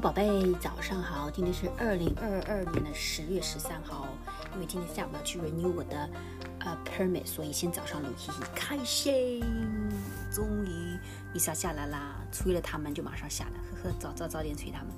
[0.00, 4.06] 宝贝早上好，今天是二零二二年的十月十三号。
[4.54, 6.08] 因为今天下午要去 renew 我的
[6.60, 9.42] 呃 permit，所以先早上录，嘻嘻，开心。
[10.30, 10.98] 终于
[11.34, 14.88] visa 下来啦，催了他们就马上下来，呵呵，早早早点催他们。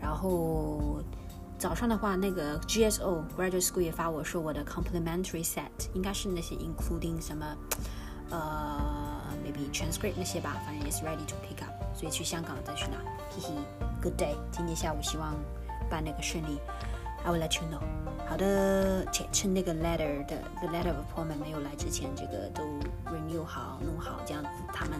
[0.00, 1.00] 然后
[1.58, 7.56] 早上的话，那个 GSO graduate school 也发我说我的 complimentary set 应该是那些 including 什么
[8.30, 9.11] 呃
[9.42, 12.98] maybe transcript 那些吧，反正也是 ready to pick up，所以去香港再去拿，
[13.30, 13.54] 嘿嘿
[14.00, 14.36] ，good day。
[14.50, 15.34] 今天下午希望
[15.90, 16.58] 办那个顺利
[17.24, 17.80] ，I will let you know。
[18.28, 22.62] 好的，且趁那个 letter 的 the letter of appointment 没有来之前，这个都
[23.10, 24.98] renew 好弄好，这样子他们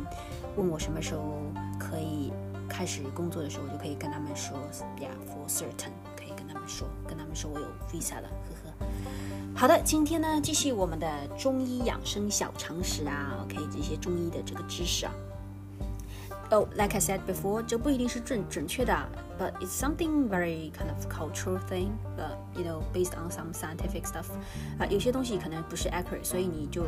[0.56, 1.40] 问我什么时候
[1.78, 2.32] 可以
[2.68, 4.58] 开始工作的时候，我就可以跟他们说
[4.98, 8.71] ，yeah for certain，可以跟他们说，跟他们说我有 visa 了，呵呵。
[9.55, 11.07] 好的，今天呢继续我们的
[11.37, 15.11] 中医养生小常识啊，OK，这些中医的这个知识啊。
[16.49, 18.93] Oh, like I said before，这不一定是准准确的，
[19.37, 21.89] but it's something very kind of cultural thing.
[22.15, 24.27] But you know, based on some scientific stuff，
[24.79, 26.83] 啊、有些东西可能不是 accurate，所以你就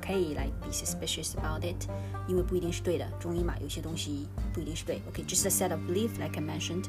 [0.00, 1.86] 可以 like be suspicious about it，
[2.26, 3.06] 因为不一定是对的。
[3.20, 5.02] 中医嘛，有些东西不一定是对。
[5.08, 6.84] OK，just、a set of belief, like I mentioned。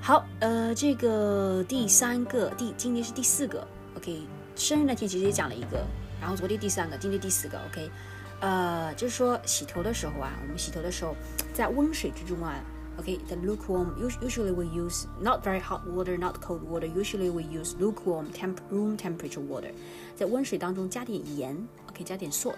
[0.00, 3.66] 好，呃，这个第三个，第今天是第四个。
[3.96, 4.22] OK，
[4.54, 5.84] 生日那天其实也讲了一个，
[6.20, 7.58] 然后昨天第三个，今天第四个。
[7.70, 7.90] OK。
[8.38, 11.16] 呃，就是说洗头的时候啊，我们洗头的时候，
[11.54, 12.54] 在温水之中啊
[12.98, 16.86] ，OK，the lukewarm usually we use not very hot water, not cold water.
[16.86, 19.72] Usually we use lukewarm temp room temperature water，
[20.14, 21.56] 在温水当中加点盐
[21.88, 22.54] ，OK，加点 salt，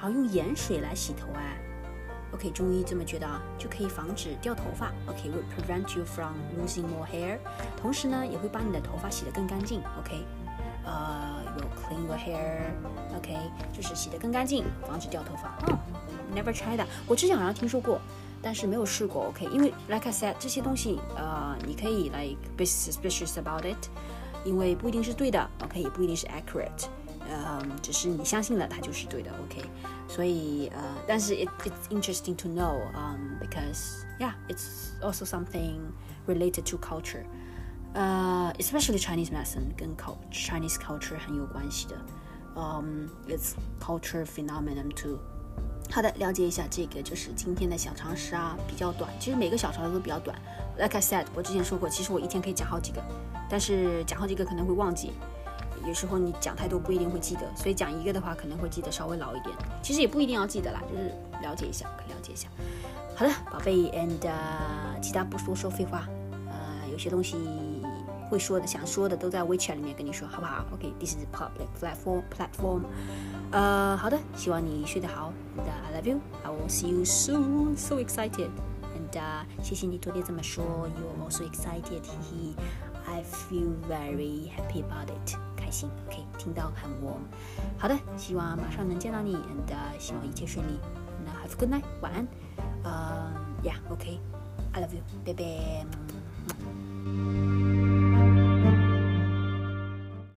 [0.00, 1.54] 然后用盐水来洗头啊
[2.33, 7.37] ，OK，中医这么觉得啊，就可以防止掉头发，OK，will prevent you from losing more hair，
[7.81, 10.25] 同时呢，也会把你的头发洗得更干净，OK。
[10.87, 13.35] 呃，will clean your hair，OK，
[13.73, 15.57] 就是洗得更干净，防止掉头发。
[15.65, 15.79] 哦，
[16.35, 17.99] never try that，我之前好像听说过，
[18.39, 19.29] 但是没有试过。
[19.29, 23.89] OK，因为 like I said，这些东西呃，你可以 like be suspicious about it，
[24.43, 26.85] 因为不一定是对的，OK，也不一定是 accurate，
[27.30, 29.62] 嗯，只是你相信了它就是对的，OK。
[30.08, 31.48] 所以呃，但是 it's
[31.90, 35.78] interesting to know，um because yeah it's also something
[36.26, 37.24] related to culture。
[37.92, 39.96] 呃、，especially Chinese medicine 跟
[40.30, 41.96] Chinese culture 很有关系的，
[42.56, 45.18] 嗯、，it's culture phenomenon too。
[45.90, 49.12] 好的，了解一下这个就是今天的小常识啊，比较短。
[49.18, 50.40] 其实每个小常识都比较短。
[50.78, 53.02] Like I said，我之前说过，其实我一天可以讲好几个，
[53.48, 55.10] 但是讲好几个可能会忘记，
[55.86, 59.54] 有时候你讲太多不一定会记得，所以讲一个的话可能会记得稍微牢一点。
[59.82, 62.48] 其实也不一定要记得啦，就是了解一下，可以了解一下。
[63.14, 66.08] 好的，宝贝，and、uh, 其他不说说废话，
[66.48, 67.36] 呃，有些东西。
[68.30, 72.82] 会说的、想说的都在 WeChat 里面跟你说，好不好？OK，this、okay, is public platform platform。
[73.50, 75.32] 呃，好的，希望你睡得好。
[75.58, 76.20] And、uh, I love you.
[76.44, 77.76] I will see you soon.
[77.76, 78.50] So excited.
[78.94, 80.64] And、uh, 谢谢你昨天这么说
[80.96, 82.02] ，You are also excited.
[82.04, 82.54] 嘿嘿
[83.04, 85.49] ，I feel very happy about it.
[85.70, 87.22] 开心，OK，听到很 warm。
[87.78, 90.80] 好的，希望马上能见到你，and、希望一切顺利。
[91.24, 92.26] 那 Have a good night，晚安。
[92.82, 93.32] 嗯、
[93.62, 95.86] ，Yeah，OK，I、love you，拜拜。